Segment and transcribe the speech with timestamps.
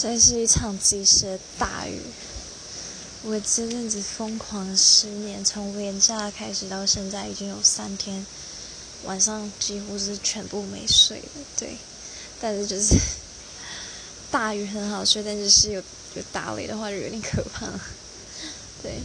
[0.00, 2.00] 这是一场及时的大雨。
[3.24, 8.24] 我这阵子疯狂失眠，从年假开始到现在已经有三天，
[9.06, 11.28] 晚上几乎是全部没睡的。
[11.58, 11.76] 对，
[12.40, 12.94] 但是就是
[14.30, 15.82] 大雨很好睡，但是是有
[16.14, 17.66] 有打雷的话就有点可怕。
[18.80, 19.00] 对。